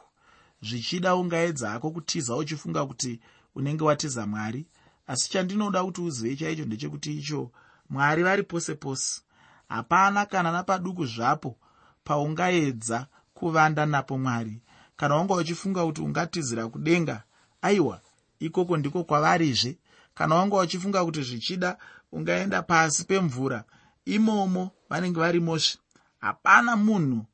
Zvichida 0.62 1.14
ungaedza 1.16 1.70
hako 1.70 1.90
kutiza 1.90 2.36
uchifunga 2.36 2.86
kuti 2.86 3.20
unenge 3.54 3.84
watiza 3.84 4.26
mwari 4.26 4.66
asi 5.06 5.30
chandinoda 5.30 5.84
kuti 5.84 6.00
uzive 6.00 6.36
chaicho 6.36 6.64
ndechekuti 6.64 7.18
icho 7.18 7.50
mwari 7.92 8.22
vari 8.22 8.42
pose 8.42 8.74
pose. 8.74 9.20
Hapana 9.68 10.26
kana 10.26 10.52
napaduku 10.52 11.06
zvapo 11.06 11.56
paungaedza 12.04 13.06
kuvanda 13.34 13.86
napo 13.86 14.18
mwari. 14.18 14.60
Kana 14.96 15.14
wanga 15.16 15.34
uchifunga 15.34 15.84
kuti 15.84 16.00
ungatizira 16.00 16.68
kudenga 16.68 17.22
aiwa 17.62 18.00
ikoko 18.40 18.76
ndiko 18.76 19.04
kwavarizve. 19.04 19.78
Kana 20.14 20.34
wanga 20.34 20.56
uchifunga 20.56 21.04
kuti 21.04 21.22
zvichida 21.22 21.76
ungaenda 22.12 22.62
pasi 22.62 23.04
pemvura 23.04 23.64
imomo 24.04 24.70
vanenge 24.90 25.20
varimosve 25.20 25.78
hapana 26.20 26.76
munhu 26.76 27.26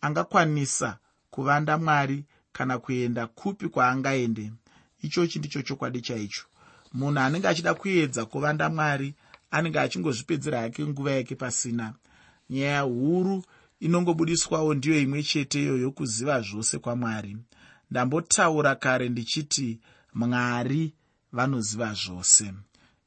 angakwanisa 0.00 0.98
kuvanda 1.30 1.78
mwari 1.78 2.24
kana 2.52 2.78
kuenda 2.78 3.26
kupi 3.26 3.68
kwaangaende. 3.68 4.52
Ichochi 5.02 5.38
ndicho 5.38 5.62
chokwadi 5.62 6.00
chaicho. 6.00 6.44
Munhu 6.92 7.20
anenge 7.20 7.48
achida 7.48 7.74
kuedza 7.74 8.26
kuvanda 8.26 8.68
mwari 8.70 9.14
anenge 9.50 9.80
achingozvipedzera 9.80 10.58
yake 10.58 10.86
nguva 10.86 11.10
yake 11.10 11.34
pasina. 11.34 11.94
Nyaya 12.50 12.80
huru 12.80 13.44
inongobudiswawo 13.80 14.74
ndiyo 14.74 15.00
imwe 15.00 15.22
cheteyo 15.22 15.76
yokuziva 15.76 16.40
zvose 16.40 16.78
kwamwari. 16.78 17.36
Ndambotaura 17.90 18.74
kare 18.74 19.08
ndichiti 19.08 19.80
mwari 20.14 20.92
vanoziva 21.32 21.94
zvose. 21.94 22.54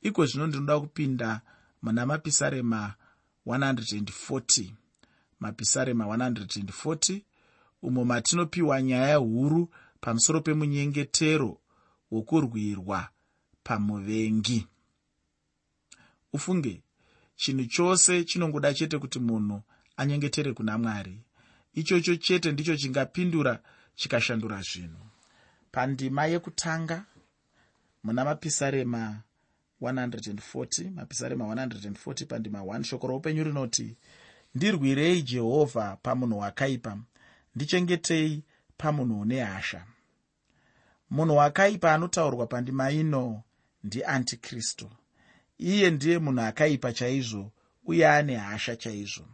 Iko 0.01 0.25
zvino 0.25 0.47
ndinoda 0.47 0.79
kupinda 0.79 1.41
muna 1.81 2.05
mapisarema 2.05 2.93
140 3.47 4.71
mapisarema 5.39 6.05
140 6.05 7.21
umo 7.81 8.05
matinopiwa 8.05 8.81
nyaya 8.81 9.15
huru 9.15 9.69
pamusoro 10.01 10.41
pemunyengetero 10.41 11.57
wokurwirwa 12.11 13.09
pamuvengi 13.63 14.67
ufunge. 16.33 16.81
Chinhu 17.35 17.65
chose 17.65 18.23
chinongoda 18.23 18.73
chete 18.73 18.97
kuti 18.99 19.19
munhu 19.19 19.61
anyengetere 19.97 20.53
kuna 20.53 20.77
mwari. 20.77 21.21
Ichocho 21.73 22.15
chete 22.15 22.51
ndicho 22.51 22.77
chingapindura 22.77 23.59
chikashandura 23.95 24.61
zvinhu. 24.61 25.05
Pandima 25.71 26.25
yekutanga 26.25 27.05
muna 28.03 28.25
mapisarema 28.25 29.21
140 29.81 30.91
mapisarema 30.91 31.45
140 31.45 32.25
pandima 32.25 32.59
1 32.59 32.83
shoko 32.83 33.07
roupenyu 33.07 33.43
rinoti 33.43 33.97
ndirwirei 34.55 35.21
jehovha 35.21 35.97
pamunhu 36.01 36.39
wakaipa 36.39 36.97
ndichengetei 37.55 38.43
pamunhu 38.77 39.21
une 39.21 39.39
hasha. 39.43 39.85
Munhu 41.09 41.35
wakaipa 41.35 41.93
anotaurwa 41.93 42.47
pandima 42.47 42.91
ino 42.91 43.43
ndiantikristu 43.83 44.89
iye 45.59 45.91
ndiye 45.91 46.19
munhu 46.19 46.41
akaipa 46.41 46.93
chaizvo 46.93 47.51
uye 47.85 48.07
ane 48.09 48.35
hasha 48.35 48.75
chaizvo. 48.75 49.25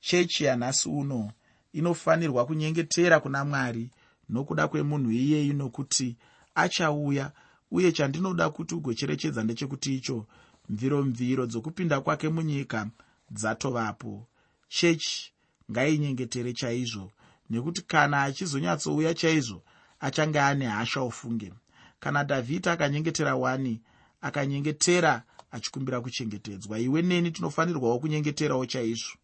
Chechi 0.00 0.44
yanhasi 0.44 0.88
uno 0.88 1.32
inofanirwa 1.72 2.46
kunyengetera 2.46 3.20
kuna 3.20 3.44
mwari 3.44 3.90
nokuda 4.28 4.68
kwemunhu 4.68 5.10
iyeyi 5.10 5.52
nokuti 5.52 6.16
achauya 6.54 7.32
uye 7.70 7.92
chandinoda 7.92 8.50
kuti 8.50 8.74
ugocherechedza 8.74 9.42
ndechekuti 9.44 9.94
icho 9.96 10.26
mviromviro 10.68 11.46
dzokupinda 11.46 12.00
kwake 12.00 12.28
munyika 12.28 12.90
dzatovapo. 13.30 14.26
Chechi 14.68 15.32
ngainyengetere 15.70 16.52
chaizvo 16.52 17.12
nekuti 17.50 17.82
kana 17.82 18.22
achizonyatsouya 18.22 19.14
chaizvo 19.14 19.62
achange 20.00 20.40
ane 20.40 20.66
hasha 20.66 21.00
ofunge. 21.00 21.52
Kana 22.00 22.24
dhavhidhi 22.24 22.68
akanyengetera 22.68 23.36
wani 23.36 23.80
akanyengetera 24.20 25.22
achikumbira 25.54 26.00
kuchengetedzwa. 26.00 26.78
Iwe 26.78 27.02
neni 27.02 27.30
tinofanirwawo 27.30 27.98
kunyengeterawo 27.98 28.66
chaizvo. 28.66 29.14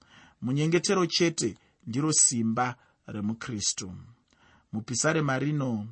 Munyengetero 0.43 1.07
chete 1.07 1.57
ndiro 1.87 2.13
simba 2.13 2.77
remukristu. 3.07 3.93
Mupisarema 4.73 5.39
rino 5.39 5.89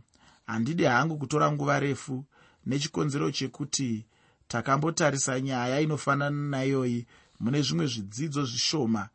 handidi 0.46 0.84
hangu 0.84 1.18
kutora 1.18 1.52
nguva 1.52 1.80
refu 1.80 2.24
nechikonzero 2.66 3.30
chekuti 3.30 4.06
takambotarisa 4.48 5.40
nyaya 5.40 5.80
inofanana 5.80 6.48
naiyoyi 6.50 7.06
mune 7.40 7.62
zvimwe 7.62 7.86
zvidzidzo 7.86 8.44
zvishoma 8.44 9.08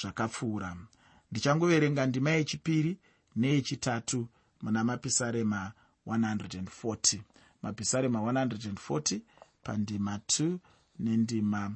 zvakapfuura. 0.00 0.76
Ndichangoverenga 1.30 2.06
ndima 2.06 2.30
yechipiri 2.30 2.98
neyechitatu 3.36 4.28
muna 4.62 4.84
mapisarema 4.84 5.72
140 6.06 7.20
mapisarema 7.62 8.18
140 8.18 9.20
pandima 9.68 10.16
2 10.16 10.58
nendima 10.98 11.74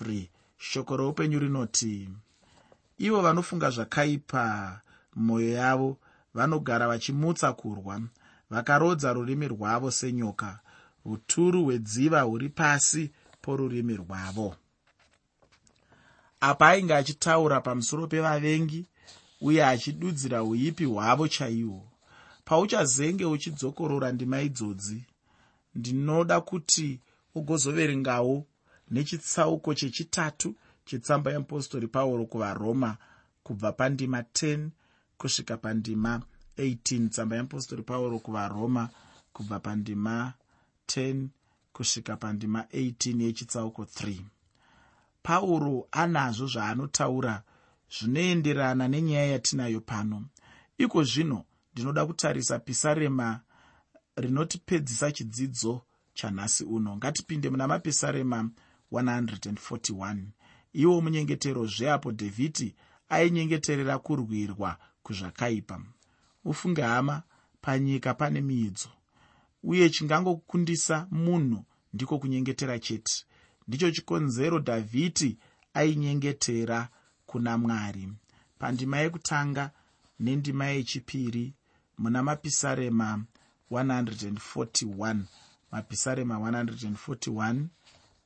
3 0.00 0.28
shoko 0.58 0.96
roupenyu 0.96 1.38
rinoti 1.38 2.08
ivo 2.98 3.22
vanofunga 3.22 3.70
zvakaipa 3.70 4.80
mumwoyo 5.14 5.52
yavo 5.52 5.98
vanogara 6.34 6.88
vachimutsa 6.88 7.52
kurwa 7.52 8.00
vakarodza 8.50 9.12
rurimi 9.12 9.48
rwavo 9.48 9.90
senyoka. 9.90 10.60
Uturu 11.04 11.64
hwedziva 11.64 12.20
huri 12.20 12.48
pasi 12.48 13.10
porurimi 13.42 13.96
rwavo. 13.96 14.56
Apa 16.40 16.68
ainge 16.68 16.94
achitaura 16.94 17.60
pamusoro 17.60 18.06
pevavengi 18.06 18.86
uye 19.40 19.66
achidudzira 19.66 20.42
uipi 20.42 20.84
hwavo 20.84 21.28
chaihwo 21.28 21.88
pauchazenge 22.44 23.24
uchidzokorora 23.24 24.12
ndima 24.12 24.42
idzodzi 24.42 25.04
ndinoda 25.74 26.40
kuti 26.40 27.00
ugozoverengawo 27.34 28.46
nechitsauko 28.90 29.74
chechitatu 29.74 30.54
chetsamba 30.84 31.30
yeapostori 31.30 31.86
pauro 31.86 32.26
kuvaroma 32.26 32.96
kubva 33.42 33.72
pandima 33.72 34.20
10 34.20 34.68
kusvika 35.18 35.56
pandima 35.56 36.22
18 36.58 37.08
tsamba 37.08 37.36
yeapostori 37.36 37.82
pauro 37.82 38.18
kuvaroma 38.18 38.88
kubva 39.32 39.60
pandima 39.60 40.32
10 40.86 41.26
kusvika 41.72 42.16
pandima 42.16 42.60
18 42.62 43.22
yechitsauko 43.22 43.82
3 43.82 44.20
pauro 45.22 45.88
anazvo 45.92 46.46
zvaanotaura 46.46 47.42
zvinoenderana 47.90 48.88
nenyaya 48.88 49.26
yatinayo 49.26 49.80
pano. 49.80 50.24
Iko 50.78 51.04
zvino 51.04 51.44
ndinoda 51.72 52.06
kutarisa 52.06 52.58
pisarema 52.58 53.40
rinotipedzisa 54.16 55.12
chidzidzo 55.12 55.82
chanhasi 56.20 56.64
uno. 56.64 56.96
Ngatipinde 56.96 57.50
muna 57.50 57.68
mapisarema 57.68 58.50
141 58.92 60.22
iwo 60.72 61.00
munyengetero 61.00 61.66
zveapo 61.66 62.12
dhavhidhi 62.12 62.74
ainyengeterera 63.08 63.98
kurwirwa 63.98 64.78
kuzvakaipa. 65.02 65.80
Ufunge 66.44 66.82
hama 66.82 67.22
panyika 67.60 68.14
pane 68.14 68.40
miidzo. 68.40 68.88
Uye 69.62 69.90
chingangokundisa 69.90 71.06
munhu 71.10 71.64
ndiko 71.92 72.18
kunyengetera 72.18 72.78
chete. 72.78 73.12
Ndicho 73.68 73.90
chikonzero 73.90 74.58
dhavhidhi 74.58 75.38
ainyengetera 75.74 76.88
kuna 77.26 77.58
mwari. 77.58 78.12
Pandima 78.58 78.98
yekutanga 78.98 79.70
nendima 80.20 80.66
yechipiri 80.66 81.54
muna 81.98 82.22
mapisarema 82.22 83.24
141 83.70 85.16
mapisarema 85.72 86.34
141 86.38 87.64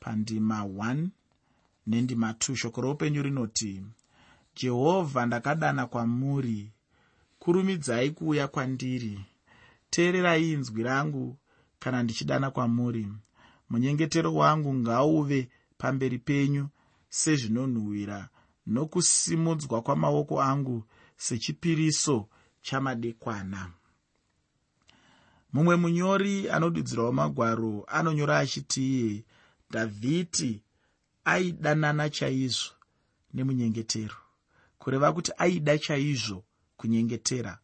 pandima 0.01 0.61
1 0.63 1.07
nendima 1.87 2.33
2 2.33 2.55
shoko 2.57 2.81
roupenyu 2.81 3.23
rinoti 3.23 3.83
jehovha 4.57 5.27
ndakadana 5.27 5.87
kwamuri. 5.87 6.71
Kurumidzai 7.39 8.11
kuuya 8.11 8.49
kwandiri. 8.49 9.21
Teererai 9.91 10.53
inzwi 10.53 10.83
rangu 10.83 11.37
kana 11.79 12.03
ndichidana 12.03 12.51
kwamuri. 12.51 13.09
Munyengetero 13.71 14.35
wangu 14.35 14.75
ngauve 14.75 15.49
pamberi 15.79 16.19
penyu 16.19 16.69
sezvinonhuhwira 17.09 18.29
nokusimudzwa 18.67 19.83
kwamaoko 19.83 20.43
angu 20.43 20.85
sechipiriso 21.17 22.29
chamadekwana 22.63 23.71
mumwe 25.55 25.77
munyori 25.77 26.51
anodudzirawo 26.51 27.13
magwaro 27.13 27.85
anonyora 27.87 28.39
achitiye 28.39 29.25
dhavhidhi 29.73 30.63
aidanana 31.25 32.11
chaizvo 32.11 32.71
nemunyengetero. 33.35 34.17
Kureva 34.79 35.13
kuti 35.13 35.33
aida 35.39 35.79
chaizvo 35.79 36.45
kunyengetera 36.77 37.59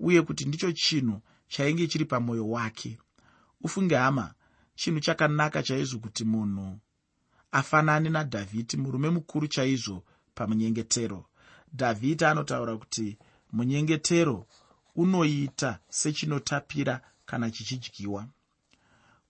uye 0.00 0.22
kuti 0.22 0.44
ndicho 0.44 0.72
chinhu 0.72 1.20
chainge 1.48 1.86
chiri 1.86 2.04
pamwoyo 2.04 2.48
wake. 2.50 2.98
Ufunge 3.60 3.96
hama 3.96 4.34
chinhu 4.74 5.00
chakanaka 5.00 5.62
chaizvo 5.62 5.98
kuti 5.98 6.24
munhu 6.24 6.78
afanane 7.52 8.08
nadhavhidhi 8.10 8.76
murume 8.76 9.10
mukuru 9.10 9.46
chaizvo 9.48 10.02
pamunyengetero. 10.34 11.26
Dhavhidhi 11.74 12.24
anotaura 12.24 12.76
kuti 12.76 13.18
munyengetero 13.52 14.46
unoita 14.96 15.78
sechinotapira 15.88 17.00
kana 17.26 17.50
chichidyiwa. 17.50 18.26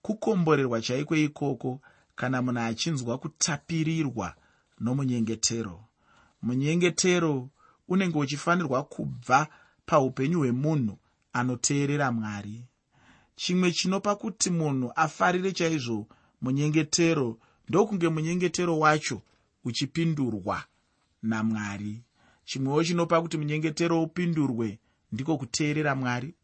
Kukomborerwa 0.01 0.81
chaiko 0.81 1.15
ikoko 1.15 1.81
kana 2.15 2.41
munhu 2.41 2.59
achinzwa 2.59 3.17
kutapirirwa 3.17 4.35
nomunyengetero. 4.79 5.83
Munyengetero 6.41 7.49
unenge 7.87 8.17
uchifanirwa 8.19 8.83
kubva 8.83 9.47
paupenyu 9.85 10.39
hwemunhu 10.39 10.97
anoteerera 11.33 12.11
mwari. 12.11 12.63
Chimwe 13.35 13.71
chinopa 13.71 14.15
kuti 14.15 14.49
munhu 14.49 14.91
afarire 14.95 15.51
chaizvo 15.51 16.07
munyengetero 16.41 17.37
ndokunge 17.69 18.09
munyengetero 18.09 18.79
wacho 18.79 19.21
uchipindurwa 19.63 20.63
namwari. 21.23 22.03
Chimwewo 22.45 22.83
chinopa 22.83 23.21
kuti 23.21 23.37
munyengetero 23.37 24.03
upindurwe 24.03 24.79
ndiko 25.11 25.37
kuteerera 25.37 25.95
mwari 25.95 26.35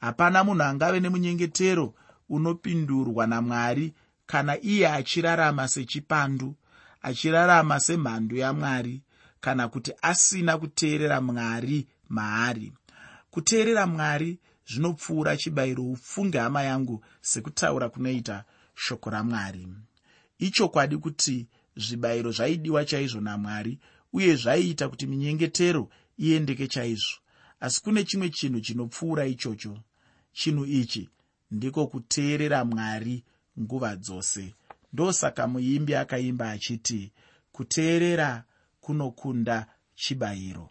hapana 0.00 0.44
munhu 0.44 0.62
angave 0.62 1.00
nemunyengetero 1.00 1.94
unopindurwa 2.28 3.26
namwari 3.26 3.94
kana 4.26 4.60
iye 4.62 4.88
achirarama 4.88 5.68
sechipandu 5.68 6.54
achirarama 7.02 7.80
semhandu 7.80 8.36
yamwari 8.36 9.02
kana 9.40 9.68
kuti 9.68 9.92
asina 10.02 10.58
kuteerera 10.58 11.20
mwari 11.20 11.86
maari. 12.08 12.72
Kuteerera 13.30 13.86
mwari 13.86 14.38
zvinopfuura 14.66 15.36
chibayiro 15.36 15.84
ufunge 15.84 16.38
hama 16.38 16.62
yangu 16.62 17.04
sekutaura 17.20 17.88
kunoita 17.88 18.44
shoko 18.74 19.10
ramwari. 19.10 19.68
Ichokwadi 20.38 20.96
kuti 20.96 21.46
zvibayiro 21.76 22.32
zvaidiwa 22.32 22.84
chaizvo 22.84 23.20
namwari 23.20 23.78
uye 24.12 24.36
zvaiita 24.36 24.88
kuti 24.88 25.06
minyengetero 25.06 25.88
iendeke 26.18 26.66
chaizvo. 26.66 27.16
Asi 27.60 27.82
kune 27.82 28.04
chimwe 28.04 28.30
chinhu 28.30 28.60
chinopfuura 28.60 29.26
ichocho 29.26 29.78
chinhu 30.32 30.64
ichi 30.64 31.08
ndiko 31.50 31.86
kuteerera 31.86 32.64
mwari 32.64 33.24
nguva 33.60 33.96
dzose. 33.96 34.54
Ndosaka 34.92 35.46
muimbi 35.46 35.94
akaimba 35.94 36.50
achiti 36.50 37.12
kuteerera 37.52 38.44
kunokunda 38.80 39.66
chibayiro. 39.94 40.70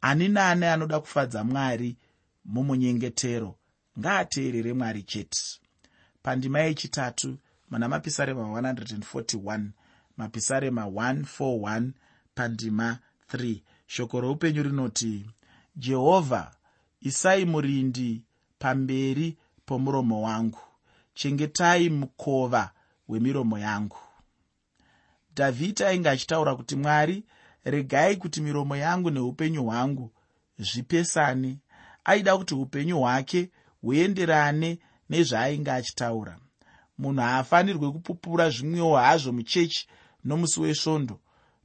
Ani 0.00 0.28
naani 0.28 0.64
anoda 0.66 1.00
kufadza 1.00 1.44
mwari 1.44 1.96
mumunyengetero 2.44 3.56
ngaateerere 3.98 4.72
mwari 4.72 5.02
chete. 5.02 5.40
Pandima 6.22 6.60
yechitatu 6.60 7.38
muna 7.70 7.88
mapisarema 7.88 8.42
141 8.42 9.66
mapisarema 10.16 10.84
141 10.86 11.90
pandima 12.34 12.98
3 13.32 13.60
shoko 13.86 14.20
roupenyu 14.20 14.62
rinoti 14.62 15.30
jehovha 15.76 16.54
isai 17.00 17.44
murindi 17.44 18.22
pamberi 18.62 19.36
pomuromo 19.66 20.22
wangu. 20.22 20.58
Chengetai 21.14 21.90
mukova 21.90 22.70
wemiromo 23.08 23.58
yangu. 23.58 23.96
Dhavhidi 25.36 25.84
ainge 25.84 26.08
achitaura 26.08 26.56
kuti 26.56 26.76
mwari 26.76 27.24
regai 27.64 28.16
kuti 28.16 28.40
miromo 28.40 28.76
yangu 28.76 29.10
neupenyu 29.10 29.64
hwangu 29.64 30.10
zvipesane. 30.58 31.58
Aida 32.04 32.38
kuti 32.38 32.54
upenyu 32.54 32.98
hwake 32.98 33.50
huenderane 33.82 34.78
nezvaainge 35.10 35.70
achitaura. 35.70 36.38
Munhu 36.98 37.20
haafanirwe 37.20 37.90
kupupura 37.92 38.50
zvimwewo 38.50 38.96
hazvo 38.96 39.32
muchechi 39.32 39.88
nomusi 40.24 40.60
wesvondo 40.60 41.20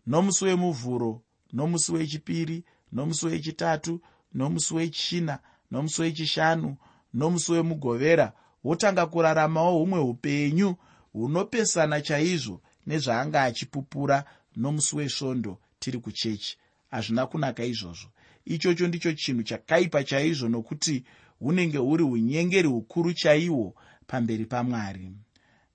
nomusi 0.08 0.46
wemuvhuro 0.46 1.22
nomusi 1.54 1.92
wechipiri 1.92 2.64
nomusi 2.92 3.26
wechitatu 3.26 4.02
nomusi 4.34 4.74
wechina 4.74 5.40
nomusi 5.72 6.02
wechishanu 6.02 6.78
nomusi 7.18 7.52
wemugovera 7.52 8.28
wotanga 8.64 9.06
kuraramawo 9.06 9.80
humwe 9.80 10.00
upenyu 10.00 10.76
hunopesana 11.14 12.02
chaizvo 12.02 12.62
nezvaanga 12.88 13.44
achipupura 13.44 14.18
nomusi 14.56 14.96
wesvondo 14.96 15.60
tiri 15.80 16.00
kuchechi. 16.00 16.58
Hazvina 16.92 17.26
kunaka 17.28 17.64
izvozvo. 17.64 18.10
Ichocho 18.46 18.88
ndicho 18.88 19.14
chinhu 19.14 19.44
chakaipa 19.44 20.04
chaizvo 20.04 20.48
nokuti 20.50 21.04
hunenge 21.40 21.78
huri 21.78 22.04
unyengeri 22.04 22.68
hukuru 22.68 23.14
chaihwo 23.14 23.76
pamberi 24.08 24.46
pamwari. 24.46 25.12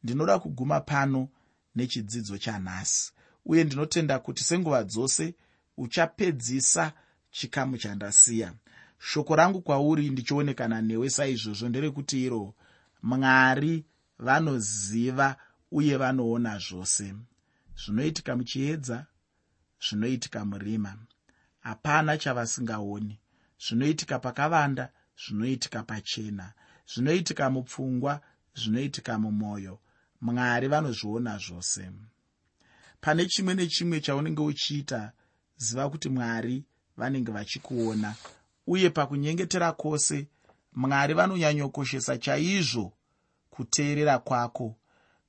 Ndinoda 0.02 0.38
kuguma 0.38 0.80
pano 0.80 1.28
nechidzidzo 1.74 2.38
chanhasi 2.38 3.12
uye 3.46 3.64
ndinotenda 3.64 4.18
kuti 4.18 4.44
senguva 4.44 4.84
dzose 4.84 5.34
uchapedzisa 5.76 6.92
chikamu 7.30 7.78
chandasiya 7.78 8.54
shoko 9.04 9.36
rangu 9.36 9.60
kwauri 9.62 10.10
ndichionekana 10.10 10.82
newe 10.82 11.10
saizvozvo 11.10 11.68
nderekuti 11.68 12.24
iro 12.24 12.54
mwari 13.02 13.84
vanoziva 14.18 15.36
uye 15.70 15.96
vanoona 15.96 16.58
zvose. 16.58 17.14
Zvinoitika 17.84 18.36
muchiedza 18.36 19.06
zvinoitika 19.84 20.44
murima. 20.44 20.98
Hapana 21.60 22.18
chavasingaoni. 22.18 23.20
Zvinoitika 23.64 24.18
pakavanda 24.18 24.92
zvinoitika 25.22 25.82
pachena. 25.82 26.52
Zvinoitika 26.94 27.50
mupfungwa 27.50 28.20
zvinoitika 28.54 29.18
mumwoyo 29.18 29.78
mwari 30.20 30.68
vanozviona 30.68 31.38
zvose. 31.38 31.90
Pane 33.00 33.26
chimwe 33.26 33.54
nechimwe 33.54 34.00
chaunenge 34.00 34.42
uchiita 34.42 35.12
ziva 35.56 35.90
kuti 35.90 36.08
mwari 36.08 36.64
vanenge 36.96 37.32
vachikuona 37.32 38.14
uye 38.66 38.90
pakunyengetera 38.90 39.72
kwose 39.72 40.26
mwari 40.72 41.14
vanonyanyokoshesa 41.14 42.18
chaizvo 42.18 42.92
kuteerera 43.50 44.18
kwako 44.18 44.76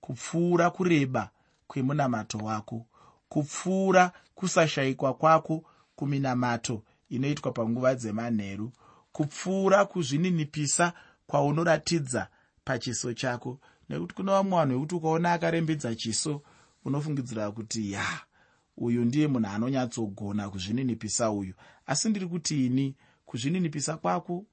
kupfuura 0.02 0.70
kureba 0.70 1.30
kwemunamato 1.68 2.38
wako 2.38 2.86
kupfuura 3.30 4.12
kusashayikwa 4.36 5.14
kwako 5.14 5.64
kuminamato 5.96 6.84
inoitwa 7.10 7.52
panguva 7.52 7.96
dzemanheru 7.96 8.72
kupfuura 9.12 9.86
kuzvininipisa 9.86 10.94
kwaunoratidza 11.28 12.28
pachiso 12.64 13.14
chako. 13.14 13.60
Nekuti 13.90 14.16
kuna 14.16 14.32
vamwe 14.32 14.58
vanhu 14.60 14.74
vekuti 14.74 14.96
ukaona 14.96 15.34
akarembedza 15.34 15.96
chiso 15.96 16.42
unofungidzira 16.86 17.52
kuti 17.52 17.92
ya 17.92 18.06
uyu 18.78 19.06
ndiye 19.06 19.28
munhu 19.28 19.48
anonyatsogona 19.50 20.50
kuzvininipisa 20.50 21.32
uyu. 21.32 21.54
Asi 21.86 22.10
ndiri 22.10 22.28
kuti 22.28 22.66
ini 22.66 22.96
kuzvininipisa 23.34 23.98
kwako 23.98 24.46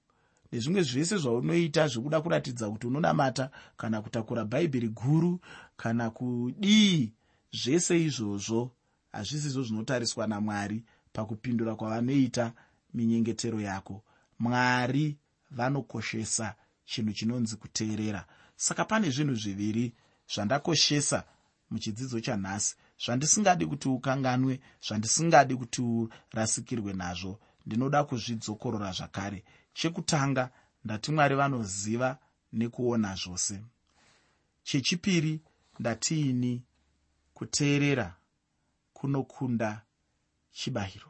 nezvimwe 0.52 0.82
zvese 0.82 1.16
zvaunoita 1.16 1.88
zvekuda 1.88 2.20
kuratidza 2.20 2.70
kuti 2.70 2.86
unonamata 2.86 3.50
kana 3.76 4.02
kutakura 4.02 4.44
bhaibheri 4.44 4.88
guru 4.88 5.40
kana 5.76 6.10
kudii 6.10 7.12
zvese 7.52 8.04
izvozvo 8.04 8.70
hazvisizvo 9.12 9.62
zvinotariswa 9.62 10.26
namwari 10.26 10.84
pakupindura 11.12 11.74
kwavanoita 11.74 12.52
minyengetero 12.94 13.60
yako. 13.60 14.04
Mwari 14.38 15.16
vanokoshesa 15.50 16.54
chinhu 16.84 17.12
chinonzi 17.12 17.56
kuteerera. 17.56 18.24
Saka 18.56 18.84
pane 18.84 19.10
zvinhu 19.10 19.34
zviviri 19.34 19.94
zvandakoshesa 20.34 21.24
muchidzidzo 21.70 22.20
chanhasi 22.20 22.76
zvandisingadi 23.04 23.66
kuti 23.66 23.88
ukanganwe 23.88 24.60
zvandisingadi 24.86 25.56
kuti 25.56 25.82
urasikirwe 26.32 26.92
nazvo 26.92 27.40
ndinoda 27.66 28.04
kuzvidzokorora 28.04 28.92
zvakare. 28.92 29.44
Chekutanga 29.74 30.50
ndati 30.84 31.12
mwari 31.12 31.34
vanoziva 31.34 32.18
nekuona 32.52 33.14
zvose. 33.14 33.64
Chechipiri 34.62 35.40
ndatiini 35.78 36.62
kuteerera 37.34 38.16
kunokunda 38.92 39.82
chibayiro 40.52 41.09